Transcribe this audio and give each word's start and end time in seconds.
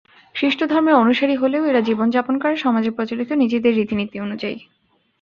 খ্রিষ্টধর্মের 0.35 0.95
অনুসারী 0.95 1.35
হলেও 1.35 1.63
এরা 1.65 1.81
জীবনযাপন 1.81 2.35
করে 2.39 2.55
সমাজে 2.55 2.91
প্রচলিত 2.91 3.29
নিজেদের 3.33 3.75
রীতিনীতি 3.75 4.17
অনুযায়ী। 4.19 4.57